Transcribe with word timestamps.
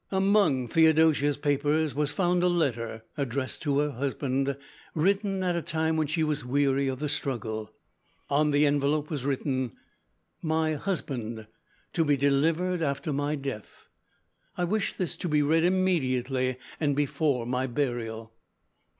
Among 0.11 0.67
Theodosia's 0.67 1.37
papers 1.37 1.93
was 1.93 2.11
found 2.11 2.41
a 2.41 2.47
letter 2.47 3.03
addressed 3.17 3.61
to 3.61 3.77
her 3.81 3.91
husband, 3.91 4.57
written 4.95 5.43
at 5.43 5.55
a 5.55 5.61
time 5.61 5.95
when 5.95 6.07
she 6.07 6.23
was 6.23 6.43
weary 6.43 6.87
of 6.87 6.97
the 6.97 7.07
struggle. 7.07 7.71
On 8.27 8.49
the 8.49 8.65
envelope 8.65 9.11
was 9.11 9.25
written: 9.25 9.73
"My 10.41 10.73
Husband. 10.73 11.45
To 11.93 12.03
be 12.03 12.17
delivered 12.17 12.81
after 12.81 13.13
my 13.13 13.35
death. 13.35 13.89
I 14.57 14.63
wish 14.63 14.95
this 14.95 15.15
to 15.17 15.29
be 15.29 15.43
read 15.43 15.63
immediately 15.63 16.57
and 16.79 16.95
before 16.95 17.45
my 17.45 17.67
burial." 17.67 18.33